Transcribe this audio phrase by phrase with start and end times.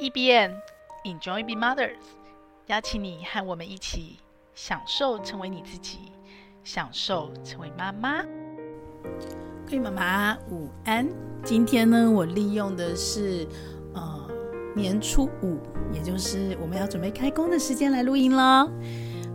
[0.00, 0.52] EBN
[1.04, 1.96] Enjoy Be Mothers，
[2.66, 4.20] 邀请你和我们一起
[4.54, 6.12] 享受成为你自己，
[6.62, 8.22] 享受成为妈妈。
[9.66, 11.08] 各位妈妈午安！
[11.42, 13.44] 今天呢，我利用的是
[13.92, 14.30] 呃
[14.72, 15.58] 年初五，
[15.92, 18.70] 也就是我们要准备开工的时间来录音了。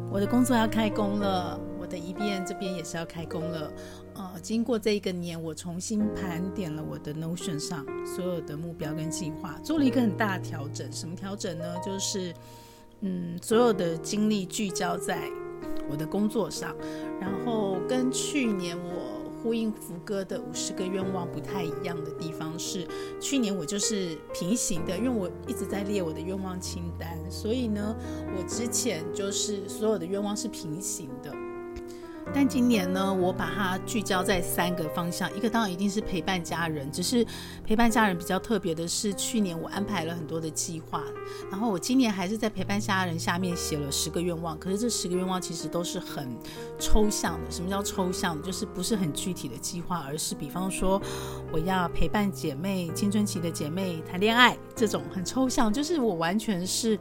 [0.09, 1.59] 我的工作要开工了，
[1.93, 3.71] 的 EBN 这边也是要开工了。
[4.15, 10.91] 呃，经过这一个年，我重新盘点了我的 Notion 上所有的目标跟计划，做了一个很大的调整。
[10.91, 11.75] 什么调整呢？
[11.85, 12.33] 就是，
[13.01, 15.29] 嗯，所有的精力聚焦在
[15.89, 16.75] 我的工作上，
[17.21, 22.87] 然后跟去年我呼应福哥的五十个愿望不太一样的地方是，
[23.19, 27.95] 去年我就是平行的，因为我一直在列我的愿望清单，所以呢，
[28.37, 31.33] 我之前就是所有的愿望是平行的。
[32.33, 37.25] 但今年呢，我把它聚焦在三个方向，一个当然一定是陪伴家人，只是
[37.63, 41.03] 陪伴家人比较特别的是，去年我安排了很多的计划，
[41.51, 46.27] 然后我今年还是在陪伴家人下面写了十个愿望，可是这十个愿望其实都是很
[46.79, 47.51] 抽象的。
[47.51, 48.41] 什么叫抽象？
[48.41, 51.01] 就是不是很具体的计划，而是比方说
[51.51, 56.99] 我要陪伴姐妹，青春期的姐妹谈恋爱，这种很抽象，就是我完全是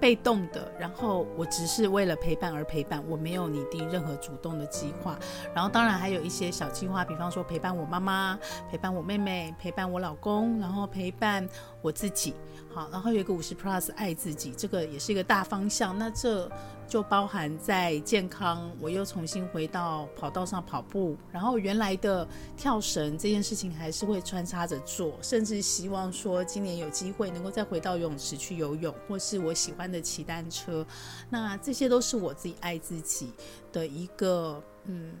[0.00, 5.18] 被动的，然后我只是为了陪伴而陪伴，我没有拟定任何主动的计划，
[5.54, 8.38] 然后当然还有一些小计划，比方说陪伴我妈妈，
[8.70, 11.46] 陪伴我妹妹，陪伴我老公，然后陪伴
[11.82, 12.34] 我自己。
[12.72, 15.98] 好，然后有一个五十 plus 爱自己，这个也是一个大方向。
[15.98, 16.48] 那这
[16.86, 30.86] 就包含在健康，我又重新回到跑道上跑步，然后原来的跳绳这件事情还是会穿插着做，甚至希望说今年有机会能够再回到游泳池去游泳，或是我喜欢的骑单车。
[31.28, 33.32] 那这些都是我自己爱自己
[33.72, 35.14] 的一个，嗯，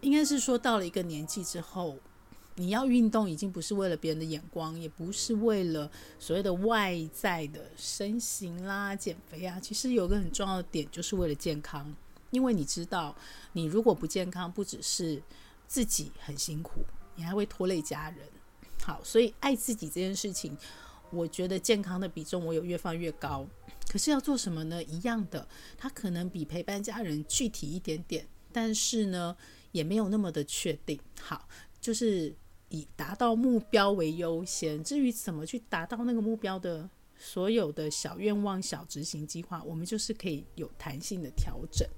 [0.00, 1.96] 应该是说到了一个年纪之后。
[2.58, 9.60] 你要运动已经不是为了别人的眼光，也不是为了所谓的外在的身形啦、减肥啊。
[9.60, 11.94] 其实有个很重要的点，就是为了健康。
[12.30, 13.14] 因为你知道，
[13.52, 15.22] 你如果不健康，不只是
[15.68, 16.80] 自己很辛苦，
[17.14, 18.20] 你还会拖累家人。
[18.82, 20.56] 好，所以爱自己这件事情，
[21.10, 23.46] 我觉得健康的比重我有越放越高。
[23.88, 24.82] 可是要做什么呢？
[24.84, 29.36] 一样的，它可能比陪伴家人具体一点点，但是呢，
[29.72, 31.00] 也没有那么的确定。
[31.20, 31.48] 好，
[31.80, 32.34] 就是。
[32.68, 41.88] 以达到目标为优先，至于怎么去达到那个目标的所有的小愿望、小执行计划，我们就是可以有弹性的调整。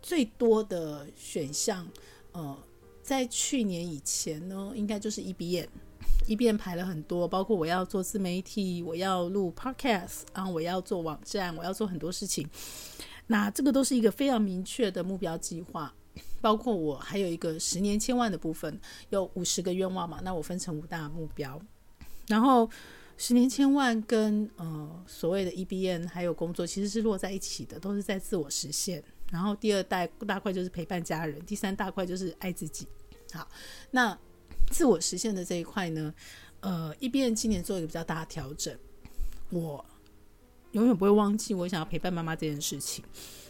[0.00, 1.84] 最多的选项，
[2.30, 2.56] 呃，
[3.02, 5.68] 在去年以前呢，应该就是 E B N
[6.26, 12.48] 一边排了很多，包括我要做自媒体，我要录 Podcast，然后我要做网站，我要做很多事情。
[13.26, 15.94] 那这个都是一个非常明确的目标计划。
[16.40, 21.60] 包括我还有一个十年千万的部分，有五十个愿望嘛，那我分成五大目标，
[22.26, 22.68] 然后
[23.18, 29.02] 十年千万跟呃所谓的 EBN 还有工作其实是落在一起的，都是在自我实现。
[29.30, 32.86] 然后第二大大块就是陪伴家人，第三大块就是爱自己。
[33.32, 33.46] 好，
[33.90, 34.18] 那
[34.70, 36.14] 自我实现的这一块呢，
[36.60, 38.74] 呃一边今年做一个比较大的调整，
[39.50, 39.84] 我
[40.72, 43.04] 永远不会忘记我想要陪伴妈妈这件事情。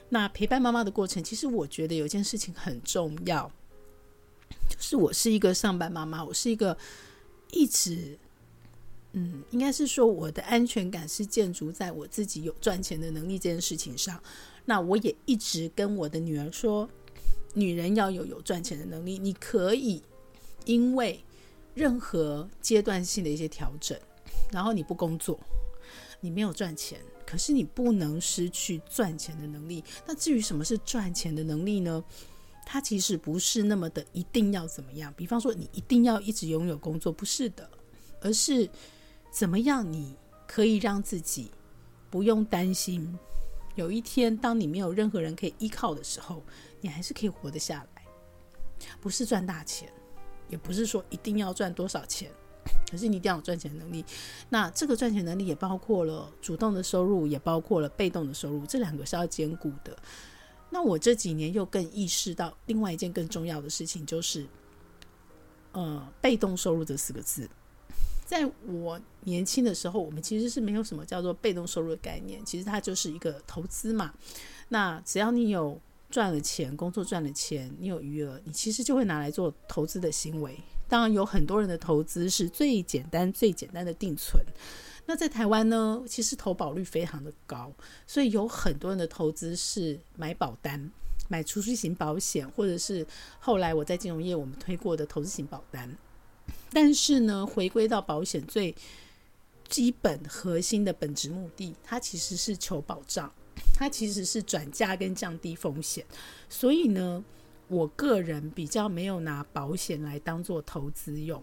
[0.08, 3.48] 那陪伴妈妈的过程，其实我觉得有一件事情很重要，
[4.68, 6.76] 就是我是一个上班妈妈，我是一个
[7.52, 8.18] 一直，
[9.12, 14.20] 嗯，应该是说我的安全感是建筑在我自己有赚钱的能力这件事情上。
[14.64, 16.88] 那我也一直跟我的女儿说，
[17.54, 20.02] 女人要有有赚钱的能力，你可以
[20.64, 21.22] 因为
[21.74, 23.98] 任何阶段性的一些调整，
[24.50, 25.38] 然后你不工作，
[26.20, 27.00] 你没有赚钱。
[27.26, 29.84] 可是你不能失去赚钱的能力。
[30.04, 32.02] 那至于什么是赚钱的能力呢？
[32.66, 35.14] 它其实不是那么的一定要怎么样。
[35.16, 37.70] 比方说，你一定要一直拥有工作，不是的，
[38.20, 38.68] 而是
[39.30, 40.16] 怎么样你
[40.46, 41.52] 可以让自己
[42.10, 43.16] 不用担心，
[43.76, 46.42] 有一天当你没有任何人可以依靠的时候，
[46.80, 48.02] 你还是可以活得下来。
[49.00, 49.88] 不是赚大钱，
[50.50, 52.30] 也不是说一定要赚多少钱。
[52.90, 54.04] 可是你一定要有赚钱能力，
[54.50, 59.96] 那这个赚钱能力也包括了主动的收入，也包括了被动的收入，这两个是要兼顾的。
[60.70, 64.46] 那我这几年又更意识到另外一件更重要的事情，就是，
[65.72, 67.48] 呃，被动收入这四个字，
[68.26, 74.12] 在我年轻的时候，我们其实是没有什么叫做被动收入的概念，其实它就是一个投资嘛。
[74.68, 75.80] 那只要你有
[76.10, 80.58] 赚了钱，工作赚了钱，你有余额，你其实就会拿来做投资的行为。
[80.88, 84.44] 当然有很多人的投资是最简单、最简单的定存。
[85.06, 87.72] 那在台湾呢，其实投保率非常的高，
[88.06, 90.90] 所以有很多人的投资是买保单、
[91.28, 93.06] 买储蓄型保险，或者是
[93.38, 95.96] 后来我在金融业我们推过的投资型保单。
[96.72, 98.74] 但是呢，回归到保险最
[99.68, 103.32] 基本核心的本质目的，它其实是求保障，
[103.74, 106.04] 它其实是转嫁跟降低风险。
[106.48, 107.24] 所以呢，
[107.68, 111.42] 我个人比较没有拿保险来当做投资用，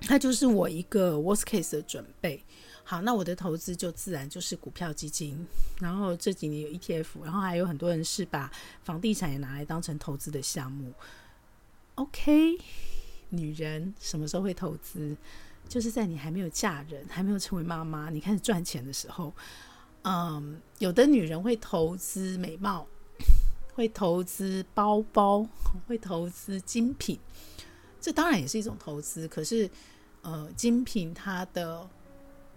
[0.00, 2.42] 它就是我一个 worst case 的准备。
[2.84, 5.44] 好，那我的投资就自然就是股票基金，
[5.80, 8.48] 然后这几年有 ETF，然后还有很多人是把
[8.84, 10.92] 房地产也拿来当成投资的项目。
[11.96, 12.56] OK，
[13.30, 15.16] 女人什么时候会投资？
[15.68, 19.34] 就是在你还没有嫁人、还没有成为妈妈、你开始赚钱的时候。
[20.08, 22.86] 嗯，有的女人会投资美貌，
[23.74, 25.44] 会投资包包，
[25.88, 27.18] 会投资精品，
[28.00, 29.26] 这当然也是一种投资。
[29.26, 29.68] 可是，
[30.22, 31.84] 呃，精品它的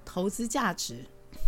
[0.06, 1.04] 投资价值，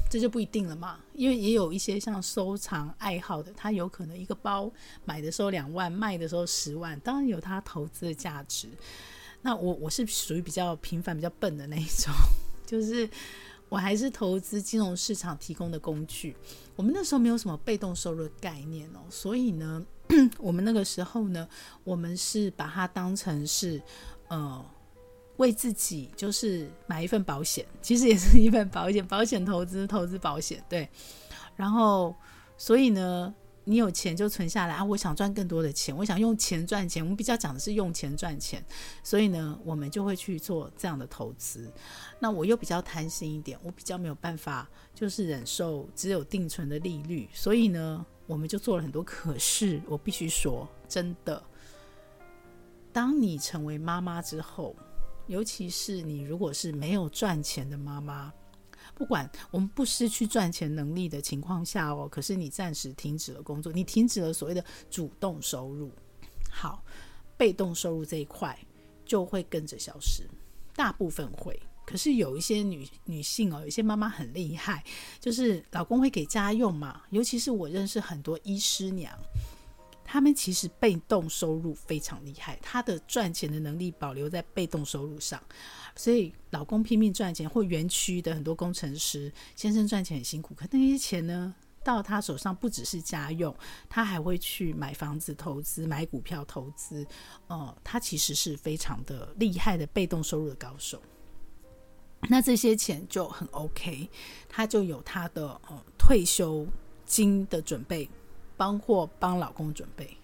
[0.09, 1.00] 这就不一定了嘛。
[1.13, 4.71] 因为也有一些像收藏爱好的，他有可能一个包
[5.06, 8.68] 买的时候两万，卖的时候十万，当然有他投资的价值。
[9.44, 12.12] 那我我是属于比较平凡、比较笨的那一种，
[12.65, 13.07] 就是
[13.71, 16.35] 我还是投资金融市场提供的工具。
[16.75, 19.85] 我们那时候没有什么被动收入的概念哦，所以呢，
[20.38, 21.47] 我们那个时候呢，
[21.85, 23.81] 我们是把它当成是
[24.27, 24.65] 呃。
[25.38, 30.88] 为自己就是买一份保险，其实也是一份保险，保险投资，投资保险，对。
[31.56, 32.15] 然后，
[32.57, 34.83] 所以呢，你有钱就存下来啊！
[34.83, 37.03] 我想赚更多的钱，我想用钱赚钱。
[37.03, 38.63] 我们比较讲的是用钱赚钱，
[39.03, 41.71] 所以呢，我们就会去做这样的投资。
[42.19, 49.03] 那我又比较贪心一点，我比较没有办法，就是忍受只有定存的利率，所以呢，我们就做了很多。
[49.03, 51.41] 可是我必须说，真的，
[52.91, 54.75] 当你成为妈妈之后，
[55.27, 58.33] 尤其是你如果是没有赚钱的妈妈，
[59.01, 65.92] 不管我们不失去赚钱能力的情况下哦，可是你暂时停止了工作，你停止了所谓的主动收入，
[66.51, 66.83] 好，
[67.36, 68.56] 被动收入这一块
[69.03, 70.30] 就会跟着消失，
[70.75, 71.59] 大部分会。
[71.83, 74.83] 可是有一些女女性哦，有些妈妈很厉害，
[75.19, 79.12] 就是老公会给家用嘛，尤其是我认识很多医师娘。
[80.11, 85.41] 他们其实被动收入非常厉害，他的赚钱的能力保留在被动收入上，
[85.95, 93.55] 所以老公拼命赚钱，或园区的很多工程师先生赚钱很辛苦，可那些钱呢，到他手上不只是家用，
[93.87, 97.05] 他还会去买房子投资、买股票投资，
[97.47, 101.01] 哦、呃，他其实是非常的厉害的被动收入的高手。
[102.27, 104.09] 那这些钱就很 OK，
[104.49, 106.67] 他就有他的呃退休
[107.05, 108.09] 金的准备。
[108.61, 110.15] 包括帮老公准备，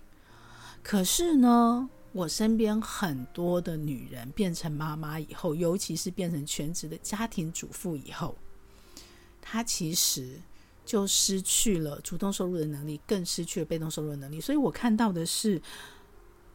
[0.84, 8.38] 可是呢，我身边很多的女人变成妈妈以后，尤其是变成全职的家庭主妇以后，
[9.42, 10.39] 她其实
[10.86, 14.40] 就失去了主动收入的能力，更失去了被动收入的能力。
[14.40, 15.60] 所以我看到的是，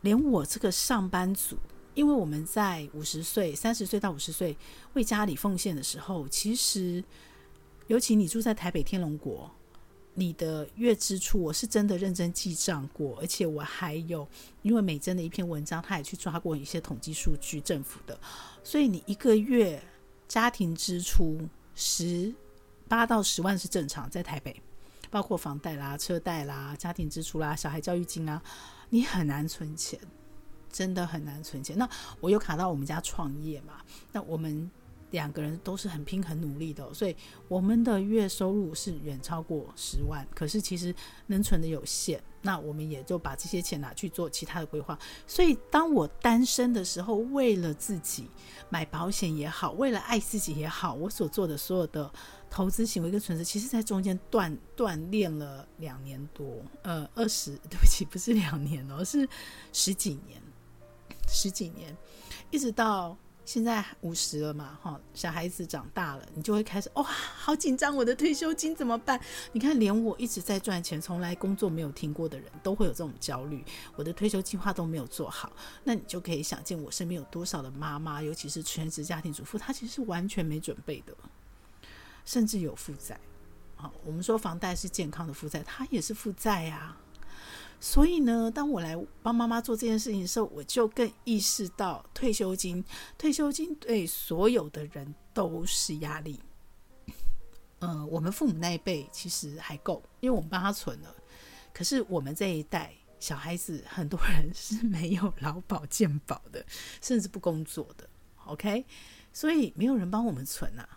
[0.02, 1.56] 连我这个上班族，
[1.94, 4.56] 因为我们在五十岁、三十岁到五十岁
[4.92, 7.02] 为家里奉献的时候，其实，
[7.88, 9.50] 尤其你住在台北天龙国。
[10.14, 14.28] 你的月支出，我是真的认真记账过，而且我还有，
[14.60, 18.18] 因为美珍的一篇文章，他也去抓过一些统计数据，政府的，
[18.62, 19.82] 所以你一个月
[20.28, 21.38] 家庭支出
[21.74, 22.34] 十
[22.88, 24.60] 八到十万是正常，在台北，
[25.10, 28.42] 包括房贷啦、车贷啦、家庭支出啦、小孩教育金啊，
[28.90, 29.98] 你很难存钱，
[30.70, 31.78] 真的很难存钱。
[31.78, 31.88] 那
[32.20, 33.80] 我有卡到我们家创业嘛？
[34.12, 34.70] 那我们。
[35.12, 37.16] 两个人都是很拼很努力的，所以
[37.46, 40.94] 我们的月收入是远超过十万，可是其实
[41.26, 44.98] 能存的有限，那我们也就把这些钱拿去做其他的规划。
[45.26, 48.28] 所以当我单身的时候，为了自己
[48.68, 52.10] 买保险也好，为了爱自己也好，我所做的所有的
[52.50, 59.28] 投资行为跟存折，其实在中间锻锻炼了两年多，呃，二十， 对不起，不是两年哦，是
[59.72, 60.40] 十几年，
[61.28, 61.94] 十几年，
[62.50, 63.16] 一直到。
[63.44, 69.20] 现在五十了嘛，哈，小孩子长大了，你就会开始哇，好紧张，我的退休金怎么办？
[69.52, 73.64] 你看，连我一直在赚钱，从来工作没有停过的人都会有这种焦虑，
[73.96, 81.12] 我的退休计划都没有做好，那你就可以想见我身边有多少的妈妈，尤其是全职家庭主妇，她其实是完全没准备的，
[82.24, 83.18] 甚至有负债。
[83.74, 86.96] 好，我们说房贷是健康的负债，她也是负债呀。
[87.84, 92.82] 所以呢，当我来帮妈妈做这件事情的时候，我就更意识到退休金，
[93.18, 96.38] 退休金对所有的人都是压力。
[97.80, 101.12] 呃，我们父母那一辈其实还够，因为我们帮他存了。
[101.74, 106.64] 可是我们这一代小孩子，很多人是没有劳保健保的，
[107.02, 108.08] 甚至不工作的。
[108.44, 108.86] OK，
[109.32, 110.88] 所以没有人帮我们存啊。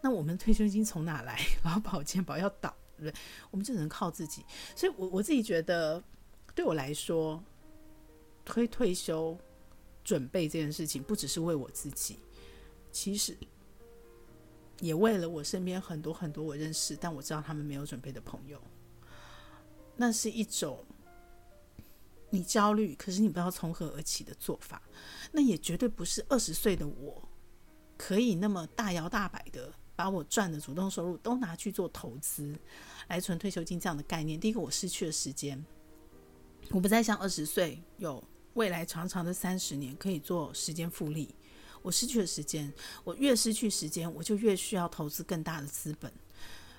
[0.00, 1.40] 那我们退休金从哪来？
[1.64, 3.20] 劳保健保要倒，对不对？
[3.50, 4.44] 我们就只能靠自己。
[4.76, 6.00] 所以我我自己觉得。
[6.60, 7.42] 对我来说，
[8.44, 9.34] 推退休
[10.04, 12.18] 准备这件事情，不只是为我自己，
[12.92, 13.34] 其实
[14.80, 18.60] 也为了我身边很多很多我认识但我知道他们没有准备的朋友。
[19.96, 20.84] 那是一种
[22.28, 24.82] 你焦虑，可是你不知道从何而起的做法。
[25.32, 27.26] 那也绝对不是二十岁的我
[27.96, 32.54] 可以那么大摇大摆的把我赚的主动收入都拿去做投资，
[33.08, 34.38] 来存退休金这样的概念。
[34.38, 35.64] 第一个，我失去了时间，
[36.70, 38.22] 我不再像二十岁有
[38.54, 41.34] 未来长长的三十年可以做时间复利。
[41.82, 42.72] 我失去了时间，
[43.04, 46.12] 我越失去时间，我就越需要投资更大的资本、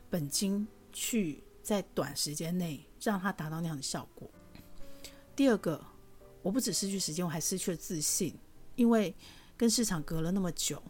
[0.10, 4.30] 本金去在短时间内让它达到那样的效果。
[5.36, 5.84] 第二个，
[6.44, 8.36] 我不只失去时间，我还失去了自信，
[8.76, 9.14] 因为
[9.58, 10.82] 跟市场隔了那么久，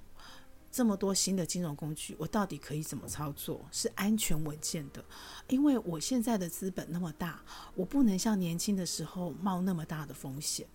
[0.71, 5.03] 这么多新的金融工具，我到底可以怎么操作是安全稳健的？
[5.49, 7.41] 因为我现在的资本那么大，
[7.75, 10.65] 我不能像年轻的时候冒那么大的风险。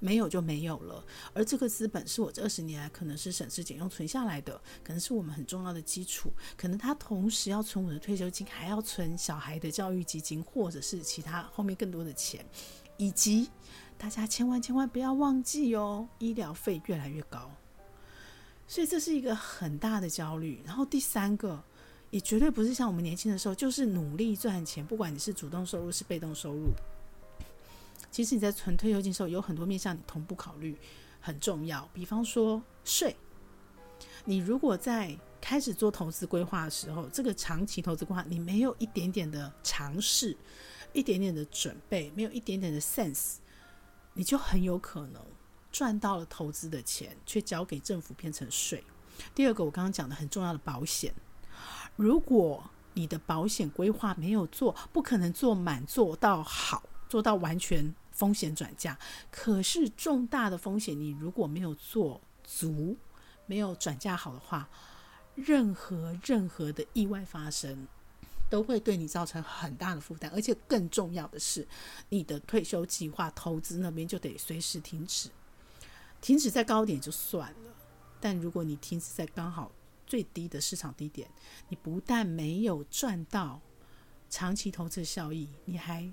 [0.00, 6.30] 没有就没有了，而这个资本是我这二十年来可能是省吃俭用存下来的，可能是我们很重要的基础。
[6.58, 12.44] 可能他同时要存我的退休金，还要存小孩的教育基金，或者是其他后面更多的钱，
[12.98, 13.48] 以及
[13.96, 17.50] 大家千万千万不要忘记哦，医疗费越来越高，
[18.66, 20.62] 所以这是一个很大的焦虑。
[20.64, 21.62] 然后第三个，
[22.10, 26.72] 也绝对不是像我们年轻的时候，就是努力赚钱，不管你是主动收入是被动收入。
[28.10, 30.76] 其实你在存退休金的时候，有很多面向你同步考虑，
[31.20, 31.88] 很重要。
[31.92, 33.16] 比方说税，
[34.24, 40.36] 你如果在开始做投资规划的时候，这个长期投资规划你没有一点点的尝试，
[40.92, 43.38] 一点点的准备，没有一点点的 sense，
[44.12, 45.20] 你就很有可能
[45.74, 48.84] 赚到了投资的钱，却交给政府变成税。
[49.34, 51.12] 第二个，我刚刚讲的很重要的保险，
[51.96, 57.92] 如果你的保险规划没有做，不可能做满做到好，做到完全。
[58.14, 58.96] 风险转嫁，
[59.28, 62.96] 可是重大的风险，你如果没有做足，
[63.46, 64.68] 没有转嫁好的话，
[65.34, 67.88] 任何任何的意外发生，
[68.48, 70.30] 都会对你造成很大的负担。
[70.32, 71.66] 而且更重要的是，
[72.08, 75.28] 你的退休计划、投资那边就得随时停止。
[76.24, 77.76] 停止在高点就算了，
[78.18, 79.70] 但如果你停止在刚好
[80.06, 81.28] 最低的市场低点，
[81.68, 83.60] 你不但没有赚到
[84.30, 86.10] 长期投资效益，你还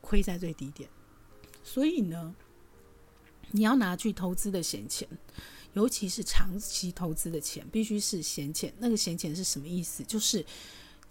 [0.00, 0.90] 亏在最低点。
[1.62, 2.34] 所以呢，
[3.52, 5.08] 你要拿去投资的闲钱，
[5.74, 8.74] 尤其是长期投资的钱，必须是闲钱。
[8.80, 10.02] 那个闲钱是什么意思？
[10.02, 10.44] 就是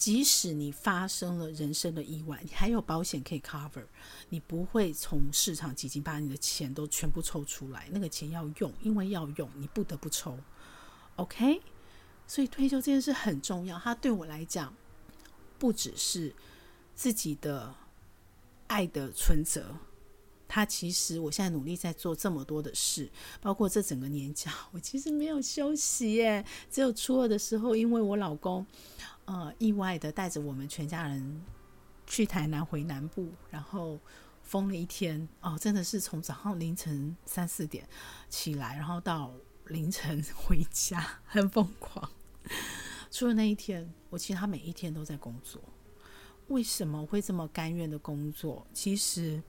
[0.01, 3.85] 即使你发生了人生的意外，你还有保险可以 cover，
[4.29, 7.87] 你不会从市场基金把你的钱都全部抽出来。
[7.91, 10.35] 那个钱要用，因为要用，你不得不抽。
[11.17, 11.61] OK，
[12.25, 13.77] 所以退休这件事很重要。
[13.77, 14.73] 它对我来讲，
[15.59, 16.33] 不只是
[16.95, 17.75] 自己的
[18.65, 19.75] 爱的存折。
[20.53, 26.43] 他其实，我现在努力在做这么多的事，包括这整个年假，我其实没有休息耶。
[26.69, 28.65] 只有初二的时候，因为我老公，
[29.23, 31.41] 呃，意外的带着我们全家人
[32.05, 33.97] 去台南回南部，然后
[34.43, 37.87] 疯了一天哦，真的是从早上凌晨三四点
[38.27, 39.31] 起来，然后到
[39.67, 42.11] 凌晨 回家，很疯狂。
[43.09, 45.61] 除了那一天，我其实他每一天都在工作。
[46.49, 48.67] 为什么会这么甘愿的工作？
[48.73, 49.41] 其实。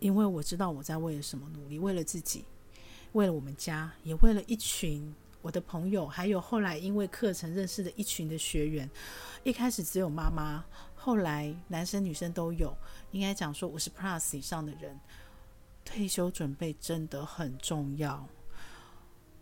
[0.00, 2.44] 因为我知道我在为了什么努力，为了自己，
[3.12, 8.90] 为了我们家，也为了一群我的朋友，还有后来因为课程认识的一群的学员。
[9.44, 10.64] 一开始只有妈妈，
[10.94, 12.76] 后来男生女生都有。
[13.10, 14.98] 应该讲说五十 plus 以上的人，
[15.84, 18.26] 退休准备真的很重要。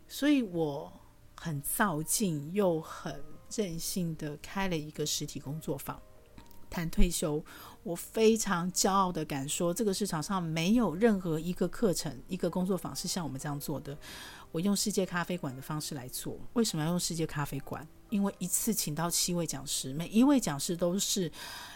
[0.06, 0.92] 所以我
[1.36, 3.22] 很造进又很
[3.54, 6.00] 任性的开了一个实体工作坊。
[6.70, 7.44] 谈退休，
[7.82, 13.96] 我非常骄傲的敢说，这个市场上没有任何一个课程、一个工作坊是像我们这样做的。
[14.50, 16.38] 我用世界咖啡馆的方式来做。
[16.54, 17.86] 为什么要用世界咖啡馆？
[18.08, 21.30] 因为一次请到七位讲师，每一位讲师都是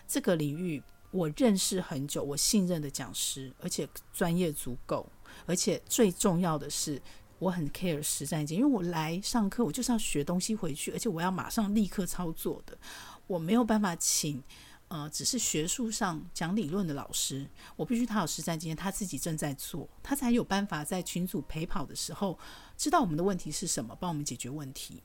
[0.09, 5.07] 这个领域我认识很久、我信任的讲师，而且专业足够。
[5.45, 7.01] 而且最重要的是，
[7.39, 12.77] 我很 care 实战经验，因为我来上课，我就是要学东西回去，而且我要马上立刻操作的。
[13.27, 14.43] 我没有办法请。
[14.93, 22.39] 呃，只是学术上讲理论的老师，我必须他有实战经验，他自己正在做，他才有办法在群组陪跑的时候，
[22.77, 25.03] 知道我们的问题是什么，帮我们解决问题。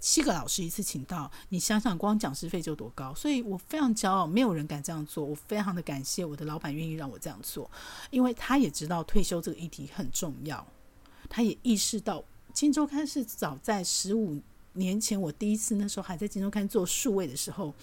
[0.00, 7.70] 七个老师一次请到，你想想光讲师费就多高，所以我非常骄傲，没有人敢这样做，我非常的感谢我的老板愿意让我这样做，
[8.10, 10.66] 因为他也知道退休这个议题很重要，
[11.28, 12.20] 他也意识到
[12.54, 14.40] 《金周刊》是早在十五
[14.72, 17.74] 年前，我第一次那时候还在《金周刊》做数位的时候。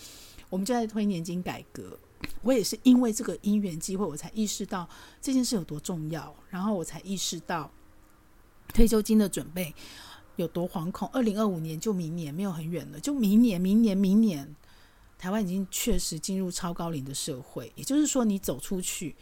[0.56, 2.00] 我们就在推年金改革，
[2.42, 4.88] 我也是因为这个因缘机会，我才意识到
[5.22, 7.70] 这件事有多重要，然后我才意识到
[8.70, 9.76] 退休金的准备
[10.38, 11.10] 有多惶恐。
[11.10, 14.56] 二零二五年就明年，没有很远了，就明年，明年，明年，
[15.18, 17.70] 台湾已经确实进入超高龄的社会。
[17.76, 19.14] 也就是说，你走出去，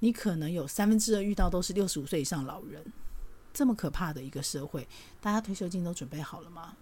[0.00, 2.84] 你可能有三分之二遇到都是六十五岁以上老人。
[3.54, 4.86] 这么可怕的一个社会，
[5.22, 6.76] 大家退休金都准备好了吗？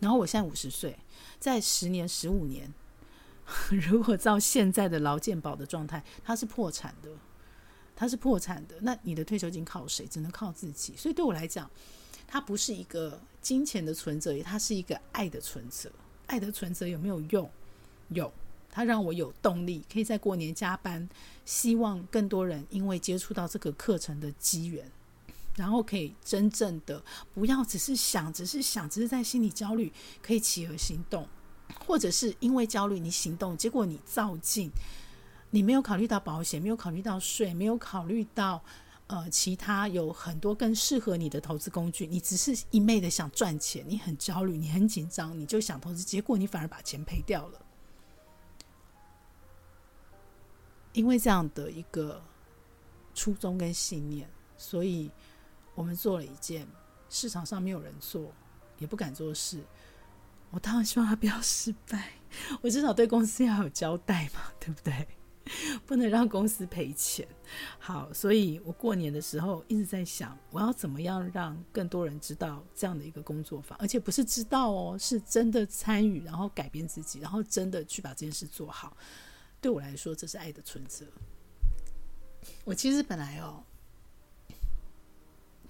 [0.00, 0.98] 然后我现在五十岁，
[1.40, 2.70] 在十年、十五年，
[3.70, 7.10] 如果照现在的劳健保的状态，它是破产的，
[7.96, 8.76] 它是破产的。
[8.80, 10.06] 那你的退休金靠谁？
[10.06, 10.94] 只能靠自己。
[10.96, 11.70] 所以对我来讲，
[12.26, 15.90] 它不是一个金钱的存折，它是一个爱的存折。
[16.26, 17.50] 爱的存折有没有用？
[18.10, 18.32] 有，
[18.70, 21.08] 它让我有动力，可以在过年加班，
[21.44, 24.90] 希望更多人因为接触到这个课程的机缘。
[25.56, 27.02] 然后可以真正的
[27.34, 31.26] 不要只是想，只是想，只是在心里焦虑，可以起而行动，
[31.88, 34.70] 或者是因为焦虑你行动，结果你造进，
[35.50, 38.62] 你没有考虑到保险，没有考虑到税，没有考虑到
[39.06, 47.60] 呃其他有很多更适合你的投资工具，你只是一昧的想赚钱，你很焦虑，你很紧张，你就想投资，结果你反而把钱赔掉了，
[50.92, 52.22] 因为这样的一个
[53.14, 54.28] 初衷跟信念，
[54.58, 55.10] 所以。
[55.74, 56.66] 我们做了一件
[57.08, 58.32] 市场上没有人做，
[58.80, 59.62] 也不敢做事。
[60.50, 62.12] 我当然希望他不要失败，
[62.62, 65.06] 我至少对公司要有交代嘛，对不对？
[65.86, 67.26] 不能让公司赔钱。
[67.78, 78.96] 好，所以我过年的时候一直在想，我要怎么样让更多人知道这样的一个工作坊，而且不是知道哦，是真的参与，然后改变自己，然后真的去把这件事做好。
[79.60, 81.06] 对我来说，这是爱的存折。
[82.64, 83.64] 我其实本来哦。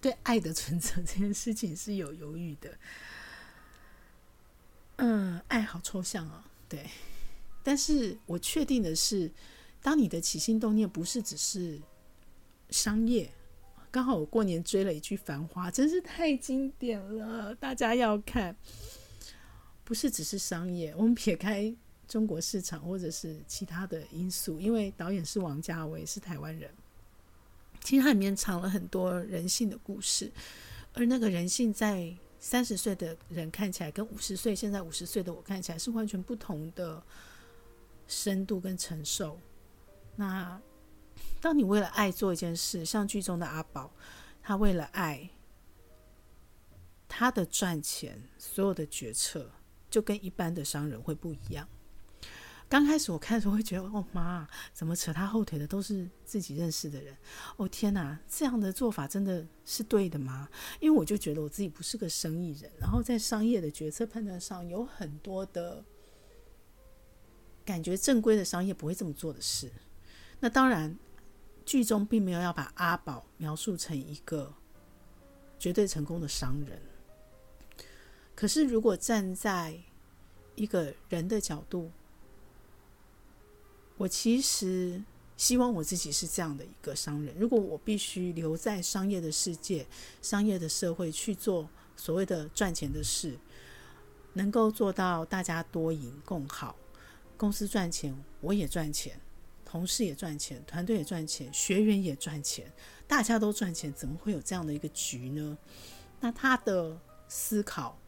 [0.00, 2.72] 对爱的存折这件事情是有犹豫的，
[4.98, 6.86] 嗯，爱好抽象啊，对。
[7.64, 9.30] 但是我确定的是，
[9.82, 11.80] 当你的起心动念不是只是
[12.70, 13.30] 商业，
[13.90, 18.56] 刚好我过年追了一句《繁花》，真是太经典了，大家要看。
[19.84, 21.74] 不是只是商业，我们撇开
[22.06, 26.70] 中国市场或者是其他的因素，因为导演是王家卫，是台湾人。
[27.82, 30.30] 其实它里面藏了很多人性的故事，
[30.92, 37.02] 而那个人性在三十岁的人看起来，跟五十岁现在五十岁的我看起来是完全不同的
[38.06, 39.38] 深度跟承受。
[40.16, 40.60] 那
[41.40, 43.90] 当你为了爱做一件事，像剧中的阿宝，
[44.42, 45.28] 他为了爱，
[47.08, 49.50] 他的赚钱所有的决策
[49.90, 51.68] 就跟一般的商人会不一样。
[52.68, 57.16] 刚开始我看的时候会觉得，哦妈，怎么扯他后腿的都是自己认识的人？
[57.56, 60.48] 哦天哪，这样的做法真的是对的吗？
[60.78, 65.82] 因为我就觉得我自己不是个生意人，然后在商业的决策判断上有很多的
[67.64, 69.72] 感觉，正规的商业不会这么做的事。
[70.40, 70.94] 那当然，
[71.64, 74.54] 剧中并没有要把阿宝描述成一个
[75.58, 76.82] 绝对成功的商人。
[78.34, 79.80] 可是如果站在
[80.54, 81.90] 一个人的角度，
[83.98, 85.02] 我其实
[85.36, 87.34] 希望我自己是这样的一个商人。
[87.38, 89.86] 如果我必须留在商业的世界、
[90.22, 93.36] 商业的社会去做所谓的赚钱的事，
[94.34, 96.76] 能够做到大家多赢共好，
[97.36, 99.20] 公司赚钱，我也赚钱，
[99.64, 102.72] 同事也赚钱，团队也赚钱，学员也赚钱，
[103.06, 105.58] 大家都赚钱，怎么会有这样的一个局呢？
[106.20, 106.96] 那他的
[107.28, 107.98] 思考，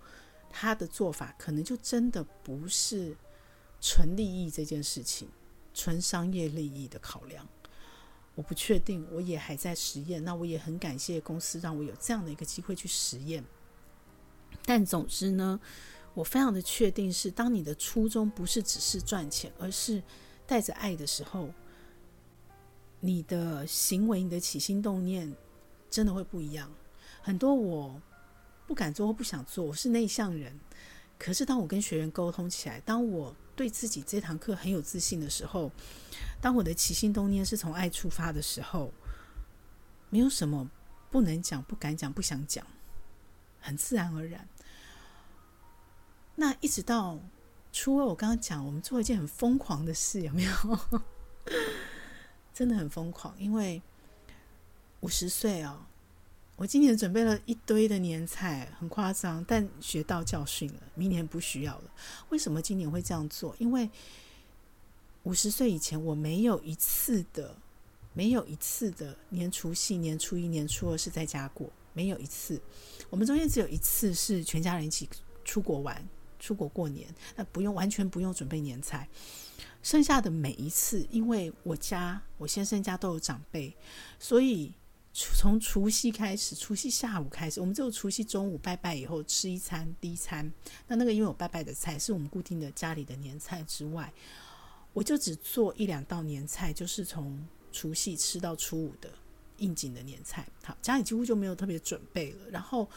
[0.49, 3.17] 他的做法，可能就真的不是
[3.81, 5.29] 纯利益这件事情。
[5.81, 7.49] 纯商业利益的考量，
[8.35, 10.23] 我不确定，我也还在实验。
[10.23, 13.43] 那我也很感谢公司让我有这样的一个机会去实验。
[14.67, 15.59] 但总之呢，
[16.13, 20.03] 我非常的确定是，当你的初衷不是只是赚钱，而是
[20.47, 21.49] 带着爱的时候，
[23.01, 25.35] 你的行为、你的起心动念
[25.89, 26.71] 真的会不一样。
[27.23, 27.99] 很多我
[28.67, 30.61] 不敢做或不想做，我是内向人。
[31.19, 35.71] 可是当我跟学员沟通起来，当我对自己这堂课很有自信的时候，
[36.41, 38.91] 当我的起心动念是从爱出发的时候，
[40.09, 40.71] 没有什么
[41.11, 42.67] 不能讲、不敢讲、不想讲，
[43.61, 44.49] 很自然而然。
[46.37, 47.21] 那一直到
[47.71, 50.53] 初二，我刚刚讲，我们做一件很疯狂的事，有没有？
[52.55, 53.83] 真的很疯狂，因为
[55.01, 55.85] 五十岁哦。
[56.61, 61.91] 我今年准备了一堆的年菜，很夸张，但学到教训了，明年不需要了。
[62.29, 63.57] 为什么今年会这样做？
[63.59, 63.89] 因为
[65.23, 67.57] 五十岁以前，我没有一次的，
[68.13, 72.61] 没有一次的年除夕、年初一、年初二是在家过，没有一次。
[73.09, 75.09] 我们中间只有一次是全家人一起
[75.43, 76.07] 出国玩、
[76.39, 79.09] 出国过年，那不用完全不用准备年菜。
[79.83, 83.75] 剩下的每一次，因为我家我先生家都有长辈，
[84.19, 84.75] 所以。
[85.35, 90.51] 从除夕开始，除夕下午开始，我们只有除夕中午拜拜以后吃一餐第一餐。
[90.87, 94.13] 那那个因为我拜拜的菜是我们固定的家里的年菜之外，
[94.93, 97.39] 我就只做一两道年菜，就是从
[97.73, 99.11] 除夕吃到初五的
[99.59, 100.47] 应景的年菜。
[100.63, 102.89] 好，家里几乎就没有特别准备了，然后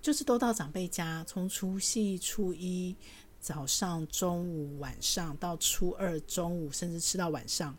[0.00, 2.96] 就是都到长辈家，从除夕初一
[3.40, 7.76] 早上、中午、晚上到初二中午，甚至吃到晚上。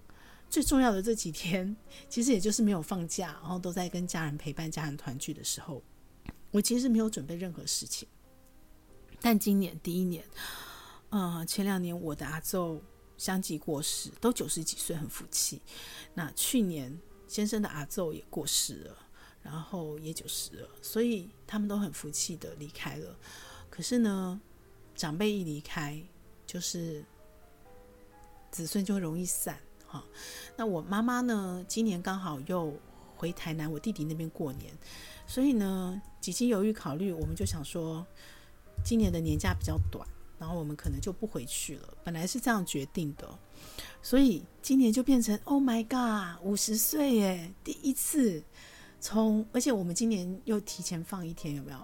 [0.50, 1.76] 最重要的这几天，
[2.10, 5.84] 其实也就是没有放假，然后都在跟家人陪伴、家人团聚的时候，
[6.50, 8.08] 我其实没有准备任何事情。
[9.22, 10.26] 但今年第一年，
[11.10, 12.82] 呃，前两年我的阿祖
[13.18, 15.62] 相继过世，都九十几岁，很福气。
[16.16, 18.98] 那去年先生的阿祖也过世了，
[19.44, 23.16] 然后也九十了，所以他们都很福气的离开了。
[23.70, 24.42] 可是呢，
[24.96, 26.02] 长辈一离开，
[26.48, 27.06] 就是
[28.50, 29.60] 子孙就容易散。
[29.92, 30.04] 好，
[30.56, 31.66] 那我妈妈呢？
[31.68, 32.72] 今年刚好又
[33.18, 34.72] 回台南，我弟弟那边过年，
[35.26, 38.06] 所以呢，几经犹豫考虑，我们就想说，
[38.86, 41.98] 今年的年假比较短，然后我们可能就不回去了。
[42.04, 43.28] 本来是这样决定的，
[44.04, 48.44] 所以今年就变成 Oh my God，五十岁耶，第一次
[49.02, 51.80] 从，而且我们今年又提前放一天，有没有？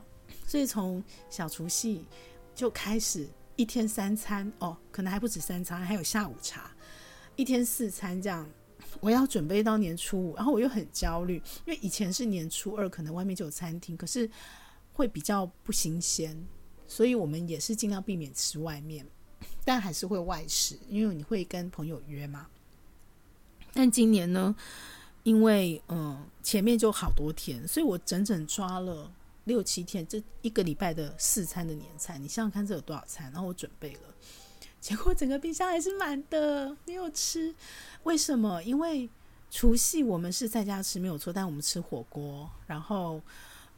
[0.45, 2.05] 所以从小除夕
[2.53, 6.69] 就开始一天三餐哦，可能还不止三餐，还有下午茶。
[7.35, 8.47] 一天四餐这样，
[8.99, 14.29] 我要准备到年初五，然后我又很焦虑，因为以前是年初二，可能外面就有餐厅，可是
[14.93, 16.37] 会比较不新鲜，
[16.87, 19.05] 所以我们也是尽量避免吃外面，
[19.63, 22.47] 但还是会外食，因为你会跟朋友约嘛。
[23.73, 24.55] 但今年呢，
[25.23, 29.11] 因为嗯前面就好多天，所以我整整抓了
[29.43, 33.29] 六七天，这一个礼拜的四餐的年菜，你想想看这有多少餐？
[33.33, 33.99] 然后我准备了。
[34.85, 37.51] 结果整个冰箱还是满的，没有吃。
[38.03, 38.61] 为什么？
[38.61, 39.09] 因为
[39.49, 43.19] 除夕我们是在家吃没有错，但我们吃火锅，然后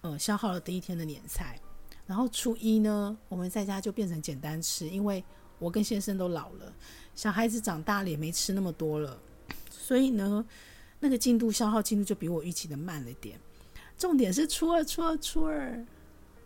[0.02, 1.58] 呃消耗了第一天的年菜。
[2.06, 5.24] 然后初一呢，我们在家就变成简单吃，因为
[5.60, 6.74] 我跟先生都老了，
[7.16, 9.18] 小孩子长大了也没吃那么多了，
[9.70, 10.46] 所以呢，
[11.00, 13.40] 那个进度消耗进度就比我预期的慢了点。
[13.98, 15.86] 重点是初二，初二，初二，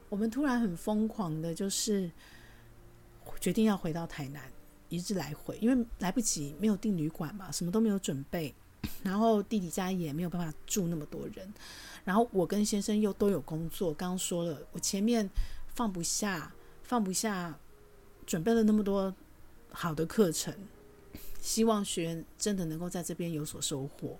[0.08, 2.12] 我们突然很疯狂的，就是。
[3.40, 4.44] 决定要回到台南，
[4.90, 8.54] 一日来回，因为来不及，没有订旅馆嘛，什么都没有准备，
[9.04, 11.52] 然后弟弟家也没有办法住那么多人，
[12.04, 15.28] 然后我跟先生又都有工作，刚刚说了，我前面
[15.74, 16.54] 放不下，
[16.84, 17.58] 放不下，
[18.26, 19.14] 准备了那么多
[19.72, 20.54] 好的课程，
[21.42, 24.20] 希望学员真的能够在这边有所收获，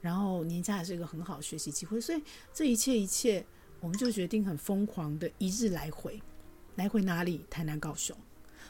[0.00, 2.22] 然后年假也是一个很好的学习机会，所以
[2.52, 3.44] 这一切一切，
[3.78, 6.20] 我们就决定很疯狂的一日来回，
[6.76, 7.44] 来回哪里？
[7.48, 8.16] 台南高雄。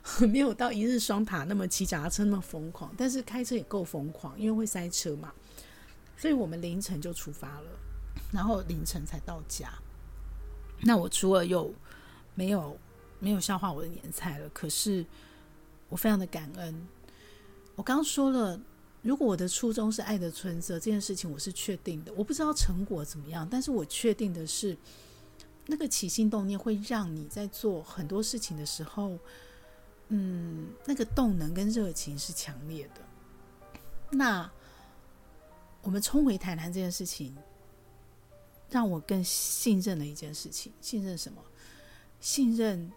[0.30, 5.32] 没有到一日双塔那么骑脚踏车那么疯狂，但是开车也够疯狂，因为会塞车嘛。
[6.16, 7.70] 所以我们凌晨就出发了，
[8.32, 9.70] 然后凌晨才到家。
[10.80, 11.72] 那我初二又
[12.34, 12.78] 没有
[13.20, 15.04] 没有消化我的年菜了，可是
[15.88, 16.88] 我非常的感恩。
[17.76, 18.58] 我刚说了，
[19.02, 22.12] 如果我的初衷是爱的存折，这件事情我是确定的。
[22.14, 24.76] 我不知道成果怎么样，但是我确定的是，
[25.66, 29.18] 那个起心动念会让你在做很多事情的时候。
[30.08, 33.00] 嗯，那个动能跟热情是强烈的。
[34.10, 34.50] 那
[35.82, 37.36] 我们冲回台南这件事情，
[38.70, 40.72] 让我更信任的一件事情。
[40.80, 41.42] 信任什么？
[42.20, 42.90] 信任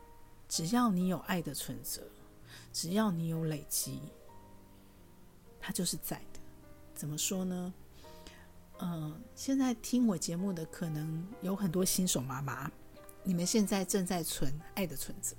[0.47, 2.01] 只要你有爱的存折，
[2.73, 3.99] 只要你有累积，
[5.59, 6.39] 它就是在的。
[6.95, 7.73] 怎么说呢？
[8.79, 12.71] 嗯，现在听我节目的可能有很多新手妈妈，
[13.23, 15.35] 你们现在正在存爱的存折。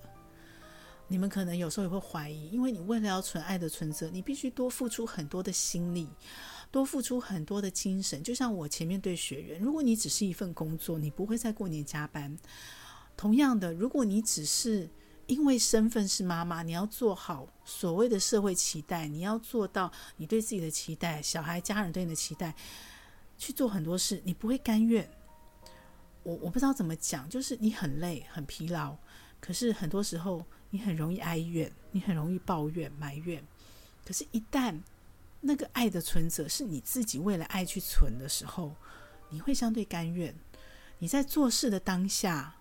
[1.13, 6.09] 你们可能有时候也会怀疑，因为你为了要存爱的存折，你必须多付出很多的心力，
[6.71, 8.23] 多付出很多的精神。
[8.23, 12.35] 就像我前面对学员，如果你只是一份工作，你不会在过年加班。
[13.15, 14.89] 同样的，如果你只是
[15.27, 22.55] 因为身份是妈妈，你要做好所谓的社会期待，你要做到你对自己的期待，小孩、家人对你的期待，
[23.37, 25.07] 去做很多事，你不会甘愿。
[26.23, 28.97] 我我不知道怎么讲，就是你很累、很疲劳，
[29.41, 30.43] 可是很多时候。
[30.73, 33.45] 你很容易哀怨，你很容易抱怨、埋怨。
[34.07, 34.81] 可是，一旦
[35.43, 38.75] 那个爱的存折是你自己为了爱去存的时候，
[39.29, 40.35] 你会相对甘愿。
[40.99, 42.57] 你在做事的当下，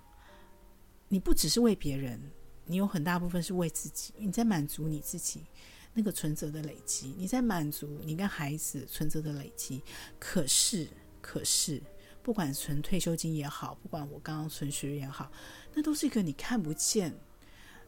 [1.07, 2.19] 你不只是为别人，
[2.65, 4.13] 你有很大部分是为自己。
[4.17, 5.45] 你在满足你自己
[5.93, 9.81] 那个存折的累积，你在满足你跟孩子存折的累积。
[10.19, 10.85] 可是，
[11.21, 11.81] 可是，
[12.21, 15.31] 不管存退休金也好，不管我刚刚存学也好，
[15.73, 17.17] 那都是一个你看不见。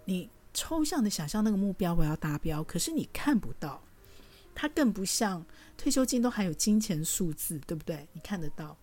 [0.05, 3.81] 你抽象的想象那个目标，我要达标，可是你看不到，
[4.53, 5.45] 它更不像
[5.77, 8.07] 退休金都还有金钱数字，对不对？
[8.13, 8.77] 你看得到，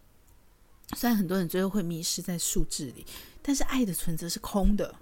[0.96, 3.06] 虽然很多人最后会迷失在数字里，
[3.42, 4.94] 但是爱的存折是空的，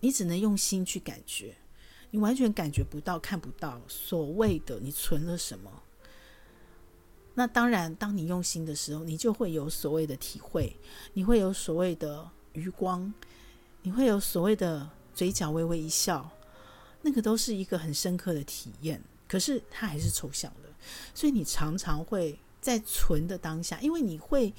[0.00, 1.56] 你只能用心去感觉，
[2.10, 5.82] 你完全感觉不到、看不到所谓的你存了什么。
[7.34, 10.74] 那当然，当你用心的时候，你就会有所谓的体会，
[11.12, 13.12] 你会有所谓的余光，
[13.82, 16.30] 你会有所谓的嘴角微微一笑，
[17.02, 19.02] 那个都是一个很深刻的体验。
[19.26, 20.68] 可是它还是抽象的，
[21.12, 24.54] 所以你常常会在存的当下，因为你会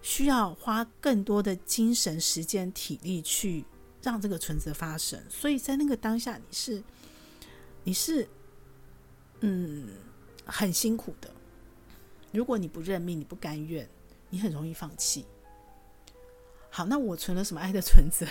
[0.00, 3.64] 需要花更多的精神、时间、体力去
[4.02, 6.82] 让这个存折发生，所以在那个当下，你是
[7.84, 8.28] 你是
[9.40, 9.90] 嗯
[10.44, 11.30] 很辛苦的。
[12.32, 13.88] 如果你不认命，你不甘愿，
[14.30, 15.26] 你很容易放弃。
[16.70, 18.26] 好，那我存了什么爱的存折？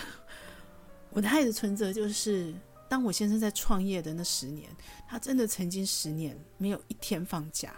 [1.13, 2.53] 我的爱的存折就是，
[2.87, 4.69] 当我先生在创业的那十年，
[5.07, 7.73] 他真的曾经十年没有一天放假，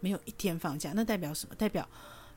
[0.00, 0.92] 没有一天放假。
[0.94, 1.54] 那代表什么？
[1.54, 1.88] 代表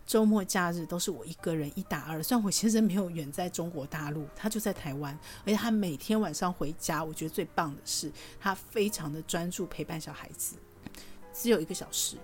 [0.05, 2.23] 周末假日都是我一个人一打二。
[2.23, 7.03] 虽然我先生没有远在中国大陆，他就在台湾，而且他每天晚上回家。
[7.03, 10.55] 我觉得最棒的是，他非常的专注陪伴小孩子。
[11.33, 12.17] 只有一个小时，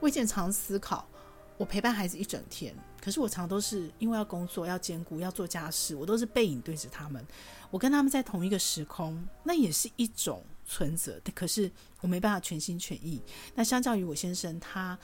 [0.00, 1.06] 我以前常思考，
[1.56, 7.24] 我陪伴孩子一整天，可是我常都是因为要工作、要兼顾、要做家事，我都是背影对着他们，
[7.70, 11.20] 我跟他们在同一个时空，那也是一种存折。
[11.34, 13.22] 可是我没办法全心全意。
[13.54, 14.98] 那相较于我先生，他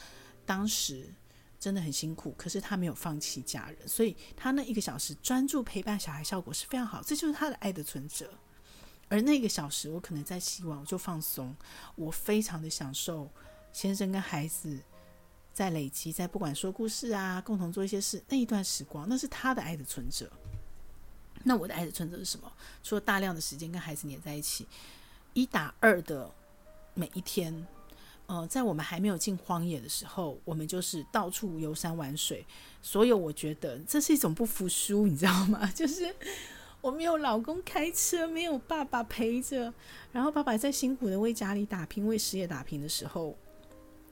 [0.44, 1.06] 当时
[1.58, 7.00] 真的很辛苦，可是他没有放弃家人，所以他那一个小时专注陪伴小孩，效果是非常好。
[7.02, 8.28] 这就是他的爱的存折。
[9.08, 11.54] 而那个小时，我可能在希望，我就放松，
[11.96, 13.30] 我非常的享受。
[13.72, 14.80] 先生跟孩子
[15.52, 20.30] 在累积，在不管说故事啊，共同做一些事，那一段时光，那是他的爱的存折。
[21.42, 22.50] 那我的爱的存折是什么？
[22.82, 24.66] 除了大量的时间跟孩子黏在一起，
[25.32, 26.30] 一打二的
[26.94, 27.66] 每一天。
[28.26, 32.46] 呃，在我们还没有进荒野的时候，我们就是到处游山玩水。
[32.80, 35.66] 所有我觉得这是一种不服输，你知道吗？
[35.74, 36.14] 就是
[36.80, 39.74] 我没有老公开车，没有爸爸陪着，
[40.12, 43.36] 然后爸爸在辛苦的为家里打拼，为事业打拼的时候。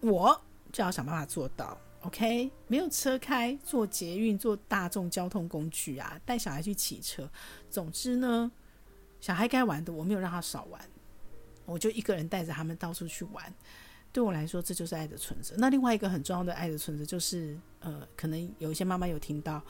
[0.00, 0.40] 我
[0.72, 2.50] 就要想办法做到，OK？
[2.66, 7.30] 没有车开，坐捷运，坐大众交通工具啊，带小孩去骑车。
[7.70, 8.50] 总之呢，
[9.20, 10.80] 小孩该玩的，我没有让他少玩，
[11.64, 13.54] 我就一个人带着他们到处去玩。
[14.10, 15.54] 对我来说，这就是爱的存折。
[15.58, 19.62] 那另外一个很重要的爱的存折，就是呃，可能有一些妈妈有听到，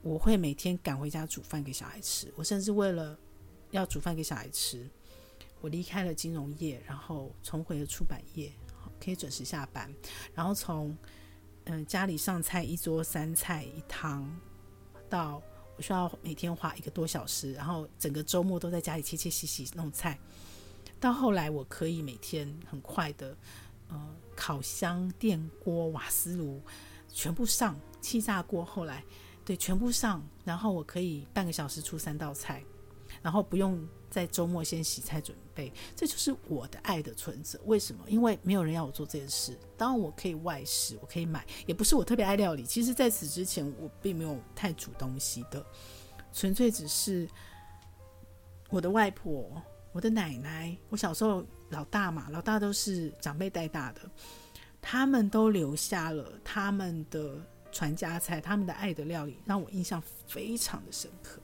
[0.00, 2.32] 我会每天赶回家煮饭给小孩吃。
[2.36, 3.18] 我甚至为了
[3.72, 4.88] 要煮饭给小孩吃，
[5.60, 8.52] 我离开了金融业，然后重回了出版业。
[9.02, 9.92] 可以准时下班，
[10.34, 10.96] 然后从
[11.64, 14.28] 嗯、家里上菜一桌三菜一汤，
[15.08, 15.42] 到
[15.76, 20.18] 我需要每天花一个多小时，然后整个周末都在家里切切洗洗弄菜，
[20.98, 23.36] 到后来我可以每天很快的，
[23.88, 26.60] 呃，烤箱、电锅、瓦斯炉
[27.08, 29.04] 全部上，气炸锅后来
[29.44, 32.64] 对全部上，然后我可以半个小时出三道菜，
[33.22, 33.86] 然后不用。
[34.12, 37.58] 在周末先洗菜准备，这就是我的爱的存折。
[37.64, 38.04] 为什么？
[38.06, 39.58] 因为没有人要我做这件事。
[39.74, 42.62] 当然我可以外食，我可以买，也不是我特别爱料理。
[42.62, 45.64] 其实在此之前，我并没有太煮东西的，
[46.30, 47.26] 纯粹只是
[48.68, 49.50] 我的外婆、
[49.92, 50.76] 我的奶奶。
[50.90, 54.02] 我小时候老大嘛，老大都是长辈带大的，
[54.82, 57.40] 他们都留下了他们的
[57.72, 61.40] 传家菜，他们的爱的料理，让我印象非常的深刻。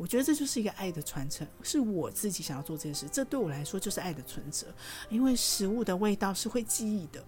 [0.00, 4.66] 我觉得这就是一个爱的传承，是我自己想要做这件事，这对我来说就是爱的存折。
[5.10, 7.22] 因为食物的味道是会记忆的，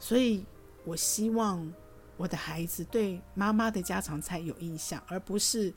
[0.00, 0.46] 所以
[0.82, 1.70] 我希望
[2.16, 5.70] 我的孩子对妈妈的家常菜有印象，而不是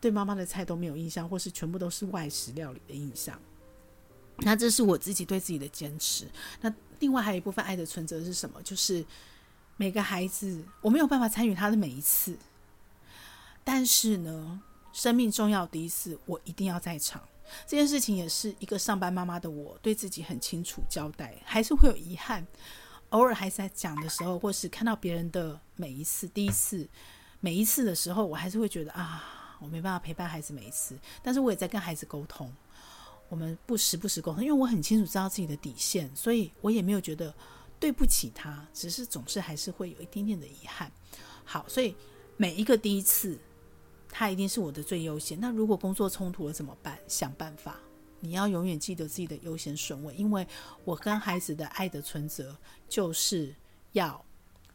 [0.00, 3.38] 对妈妈的菜都没有印象，或是全部都是外食料理的印象。
[4.38, 6.26] 那这是我自己对自己的坚持。
[6.62, 8.62] 那另外还有一部分爱的存折是什么？
[8.62, 9.04] 就是
[9.76, 12.34] 每个孩子，我没有办法参与他的每一次，
[13.62, 14.62] 但是呢，
[14.94, 17.20] 生命重要第一次，我一定要在场。
[17.66, 22.46] 这件事情也是一个上班妈妈的我对自己很清楚交代，还是会有遗憾。
[23.10, 26.88] 偶尔还在讲的时候，或是看到别人的每一次、第一次、
[27.40, 30.96] 每一次的时候，我还是会觉得啊，我没办法陪伴孩子每一次。
[31.22, 32.50] 但是我也在跟孩子沟通，
[33.28, 37.34] 我们不时不时沟通，因为我很清楚知道自己的底线，所以我也没有觉得
[37.80, 40.90] 对不起他，只是总是还是会有一点点的遗憾。
[41.44, 41.94] 好，所以
[42.36, 43.36] 每一个第一次。
[44.16, 45.40] 他一定是我的最优先。
[45.40, 46.96] 那如果工作冲突了怎么办？
[47.08, 47.80] 想办法。
[48.20, 50.46] 你要永远记得自己的优先顺位，因为
[50.84, 52.56] 我跟孩子的爱的存折
[52.88, 53.52] 就是
[53.92, 54.24] 要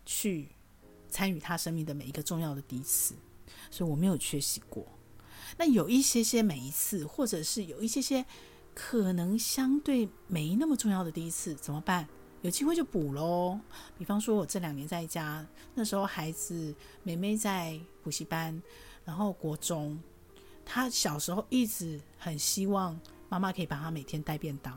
[0.06, 0.50] 去
[1.10, 3.16] 参与他生命的每一个重要的第一次，
[3.72, 4.86] 所以我没有缺席过。
[5.58, 8.24] 那有一些些每一次，或者是有一些些
[8.76, 12.08] 可能相对没那么重要的第一次，怎么办？
[12.44, 13.60] 有机会就补喽。
[13.98, 18.62] 比方说，我这两年在家，那时候孩子妹妹在补习班，
[19.10, 20.00] 然后国中，
[20.64, 24.76] 他小时候一直很希望妈妈可以帮他每天带便当。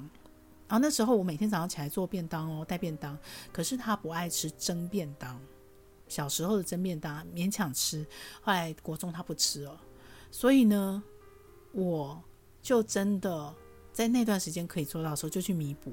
[0.67, 3.17] 然后那时候我每天早上起来做便当哦，带便当，
[3.53, 5.39] 可是他不爱吃蒸便当。
[6.09, 8.07] 小时候的蒸便当勉强吃，
[8.41, 9.79] 后来国中他不吃了，
[10.31, 11.03] 所以呢，
[11.73, 12.19] 我
[12.63, 13.55] 就真的
[13.93, 15.93] 在那段时间可以做到的时候就去弥补。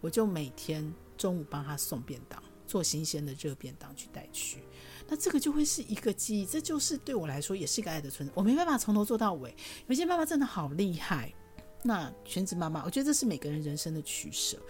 [0.00, 4.64] 我就每天中午帮他送便当，做新鲜的热便当去带去。
[5.08, 8.34] 那这个就会是一个记忆，这就是对我来说也是一个爱的存在。
[8.36, 9.54] 我没办法从头做到尾，
[9.86, 11.32] 有些妈妈真的好厉害。
[11.82, 14.60] 那全职妈妈，我觉得这是每个人人生的取舍。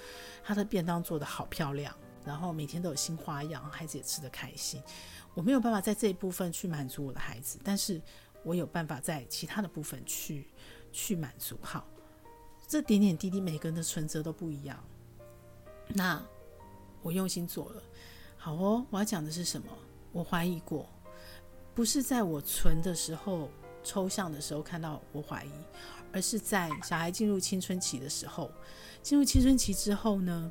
[0.45, 1.93] 她的便当做的好漂亮，
[2.25, 4.81] 然后每天都有新花样，孩子也吃得开心。
[5.35, 8.01] 我没有办法在这一部分去满足我的孩子，但是
[8.45, 10.47] 我有办法在其他的部分去
[10.93, 11.59] 去满足。
[11.63, 11.89] 好，
[12.69, 14.79] 这点点滴滴，每个人的存折都不一样。
[15.89, 16.23] 那
[17.03, 17.83] 我用心做了，
[18.37, 18.87] 好哦。
[18.91, 19.67] 我要讲的是什么？
[20.13, 20.89] 我怀疑过，
[21.75, 23.51] 不是在我存的时候、
[23.83, 25.51] 抽象的时候看到我怀疑，
[26.13, 28.51] 而是在小孩进入青春期的时候。
[29.03, 30.51] 进入青春期之后呢，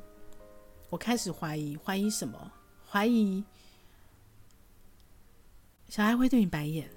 [0.90, 2.52] 我开始怀疑，怀疑什么？
[2.90, 3.44] 怀疑
[5.88, 6.90] 小孩会对你白眼，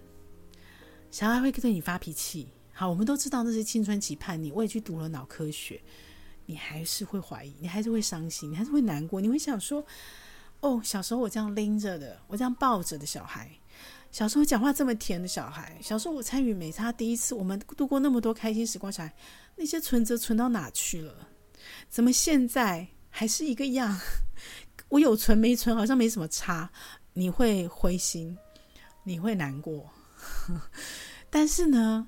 [1.12, 2.48] 小孩会对你发脾气。
[2.74, 4.52] 好，我们都知道那是青春期叛逆。
[4.52, 5.82] 我也去读了脑科学。
[6.48, 9.86] 你还是会怀疑，你还是会伤心，你还是会难过，你会想说
[10.62, 13.50] ：“哦，小时候我这样拎着的，我这样抱着的小孩，
[14.12, 19.14] 小时候讲话这么甜的小孩，小时候我参与美差第一次，我们度过那么多开心时光，小孩
[19.56, 21.28] 那些存折存到哪去了？
[21.90, 24.00] 怎么现在还是一个样？
[24.90, 26.72] 我有存没存，好像没什么差。
[27.14, 28.38] 你会灰心，
[29.04, 29.90] 你会难过，
[31.30, 32.08] 但是呢，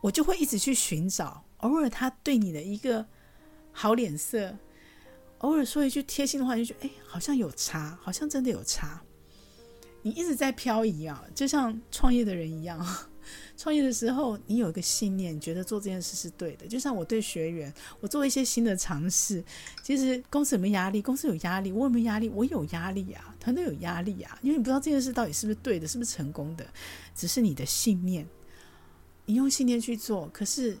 [0.00, 3.06] 我就会一直去寻找，偶尔他对你的一个。
[3.78, 4.56] 好脸色，
[5.38, 9.02] 偶尔说一句贴心的话，就觉得哎，好像有差，好像真的有差。
[10.02, 12.84] 你一直在漂移啊，就像创业的人一样。
[13.58, 16.66] 创业的时候，你有一个信念，觉得做这件事是对的。
[16.66, 19.44] 就像我对学员，我做一些新的尝试，
[19.82, 21.02] 其实公司有没有压力？
[21.02, 22.28] 公司有压力，我有没有压力？
[22.28, 26.64] 我有压力啊，团队有压力啊，因为你不知道这件事到底是不是对的，是不是成功的，
[27.16, 28.24] 只是你的信念，
[29.24, 30.78] 你用信念去做，可是，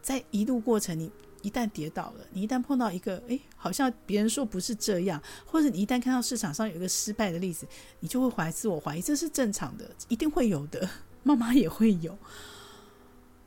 [0.00, 1.12] 在一路过程你。
[1.42, 7.66] 一旦跌倒了，你一旦碰到一个，诶，好像别人说不是这样，或者你一旦看到市场上有一个失败的例子，
[8.00, 10.88] 你就会怀，自我怀疑，这是正常的，一定会有的，
[11.22, 12.16] 妈妈也会有，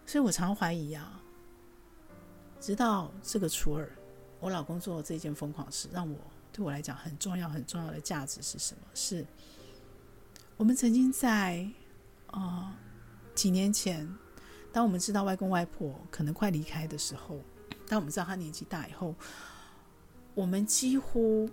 [0.06, 1.22] 所以我常怀疑啊。
[2.60, 3.90] 直到这个初二，
[4.40, 6.18] 我老公做了这件疯狂事，让我
[6.52, 8.82] 对我来讲很重要、很重要的价值是什么？
[8.94, 9.26] 是
[10.58, 11.68] 我们曾经在
[12.28, 12.76] 啊、
[13.34, 14.10] 几年前，
[14.74, 17.40] 当我们知道外公外婆可能快离开的时候。
[17.88, 19.16] 当我们知道他年纪大以后，
[20.34, 21.50] 我们几乎，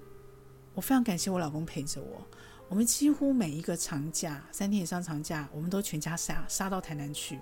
[0.74, 2.26] 我非常感谢我老公陪着我。
[2.68, 7.38] 我们几乎每一个长假，三天以上长假，我们都全家杀杀到台南去，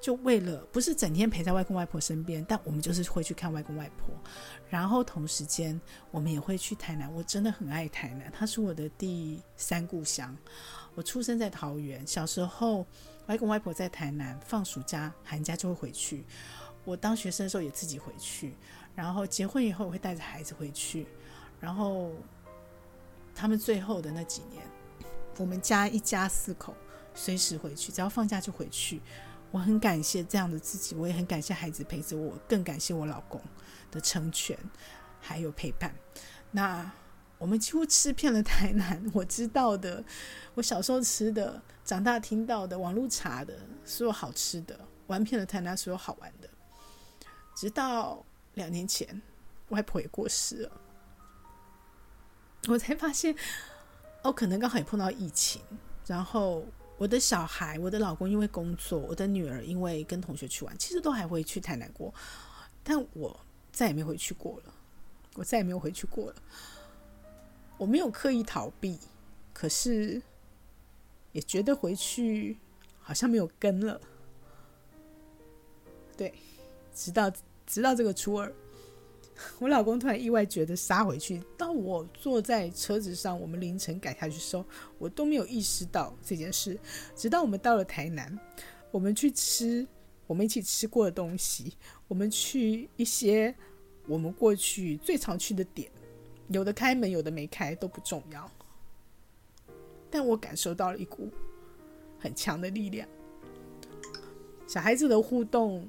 [0.00, 4.14] 就为了不是整天陪在外公外婆身边，但我们就是会去看外公外婆。
[4.70, 5.78] 然后同时间，
[6.10, 7.12] 我们也会去台南。
[7.12, 10.34] 我真的很爱台南，它是我的第三故乡。
[10.94, 12.86] 我出生在桃园，小时候
[13.26, 16.24] 外公外婆在台南，放暑假寒假就会回去。
[16.84, 18.54] 我当学生的时候也自己回去，
[18.94, 21.06] 然后结婚以后我会带着孩子回去，
[21.60, 22.12] 然后
[23.34, 24.62] 他们最后的那几年，
[25.38, 26.74] 我们家一家四口
[27.14, 29.00] 随时回去，只要放假就回去。
[29.50, 33.40] 我很感谢这样的自己，我也很感谢孩子陪着我，更感谢我老公
[33.90, 34.58] 的成全
[35.20, 35.94] 还有陪伴。
[36.50, 36.90] 那
[37.38, 40.04] 我们几乎吃遍了台南，我知道的，
[40.54, 46.43] 我小时候吃的，长大听到的，网络查的，所有好吃的，玩遍了台南所有好玩的。
[47.54, 49.22] 直到两年前，
[49.68, 50.72] 外婆也过世了，
[52.68, 53.34] 我才发现，
[54.22, 55.62] 哦，可能刚好也碰到疫情。
[56.06, 56.66] 然后
[56.98, 62.12] 我的小孩、我的老公因为工作，我的女儿因为跟同学去玩，其实都还会去台南过，
[62.82, 63.38] 但我
[63.72, 64.74] 再也没回去过了。
[65.34, 66.36] 我再也没有回去过了。
[67.76, 68.98] 我没有刻意逃避，
[69.52, 70.22] 可是
[71.32, 72.58] 也觉得回去
[73.00, 74.00] 好像没有根了。
[76.16, 76.32] 对。
[76.94, 77.30] 直到
[77.66, 78.52] 直到这个初二，
[79.58, 84.64] 我老公突然意外觉得杀回去，到我坐在车子上，我们凌晨赶下去收，
[84.98, 86.78] 我都没有意识到这件事。
[87.16, 88.38] 直到我们到了台南，
[88.92, 89.86] 我们去吃
[90.28, 91.76] 我们一起吃过的东西，
[92.06, 93.52] 我们去一些
[94.06, 95.90] 我们过去最常去的点，
[96.48, 98.48] 有的开门，有的没开都不重要，
[100.10, 101.28] 但我感受到了一股
[102.20, 103.08] 很强的力量，
[104.68, 105.88] 小孩子的互动。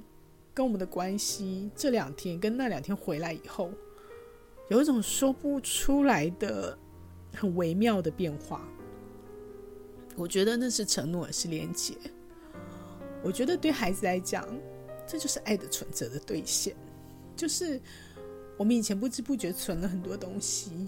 [0.55, 3.69] 跟我们的关系，这两天跟那两天回来以后，
[4.69, 6.75] 有一种说不出来的
[7.33, 8.65] 很微妙的变化。
[10.15, 11.93] 我觉得那是承诺，是连接。
[13.21, 14.47] 我觉得对孩子来讲，
[15.05, 16.73] 这就是爱的存折的兑现。
[17.35, 17.81] 就是
[18.55, 20.87] 我们以前不知不觉存了很多东西，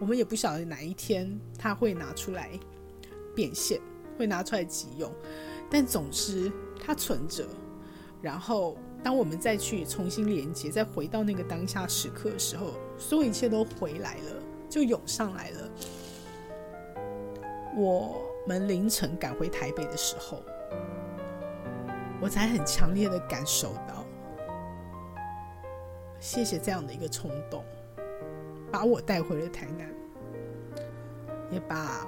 [0.00, 2.48] 我们也不晓得哪一天他会拿出来
[3.34, 3.78] 变现，
[4.16, 5.12] 会拿出来急用。
[5.70, 6.50] 但总之，
[6.80, 7.46] 他存着。
[8.22, 15.70] 然后，当我们再去重新连接，再回到那个当下时刻的时候，所有一切都回来了，就涌上来了。
[17.76, 20.40] 我们凌晨赶回台北的时候，
[22.20, 24.04] 我才很强烈的感受到，
[26.20, 27.64] 谢谢这样的一个冲动，
[28.70, 29.88] 把我带回了台南，
[31.50, 32.06] 也把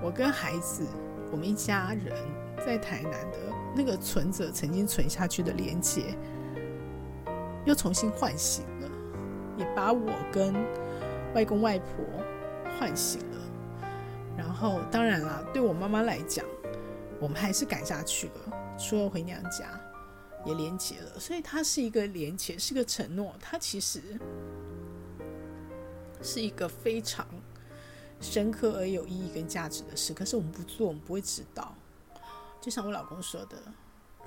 [0.00, 0.86] 我跟孩子，
[1.32, 2.14] 我们一家人
[2.64, 3.38] 在台南的
[3.74, 6.16] 那个存折曾经存下去的连结，
[7.64, 8.90] 又重新唤醒了，
[9.56, 10.54] 也把我跟
[11.34, 12.04] 外公外婆
[12.78, 13.40] 唤醒了。
[14.36, 16.44] 然后，当然啦，对我妈妈来讲，
[17.20, 19.78] 我们还是赶下去了，除了回娘家，
[20.46, 21.18] 也连结了。
[21.18, 23.34] 所以它是一个连结，是个承诺。
[23.40, 24.00] 它其实
[26.22, 27.26] 是一个非常
[28.20, 30.14] 深刻而有意义跟价值的事。
[30.14, 31.74] 可是我们不做，我们不会知道。
[32.60, 33.56] 就像我老公说的，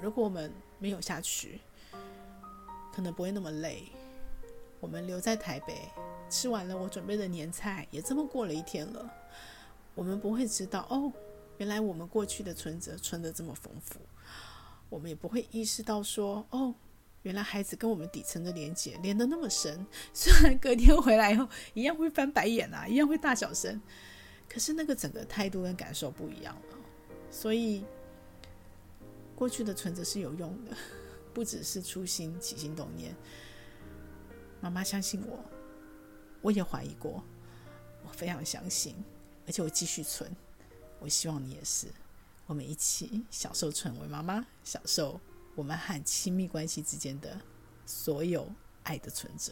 [0.02, 1.62] 如果我们没有下去，
[2.94, 3.92] 可能不会那么累。
[4.80, 5.88] 我们留在台北，
[6.30, 9.10] 吃完了我准备的年菜，也这么过了一天了。
[9.96, 11.14] 我们不会知道哦，
[11.58, 14.00] 原来我们过去的存折存得这么丰富。
[14.90, 16.76] 我们也不会意识到说哦，
[17.22, 19.86] 原来孩子跟我们底层的连接连得那么深。
[20.12, 23.80] 虽然隔天回来以后一样会翻白眼啊，一样会大小声，
[24.50, 26.78] 可是那个整个态度跟感受不一样了。
[27.32, 27.86] 所以。
[29.44, 30.72] 过去的存折是有用的，
[31.34, 33.14] 不只是初心起心动念。
[34.62, 35.38] 妈妈相信我，
[36.42, 37.22] 我也怀疑过，
[38.06, 38.96] 我非常相信，
[39.46, 40.34] 而且我继续存。
[40.98, 41.88] 我希望你也是，
[42.46, 45.20] 我们一起享受成为妈妈，享受
[45.56, 47.38] 我们和亲密关系之间的
[47.86, 48.50] 所有
[48.84, 49.52] 爱的存折。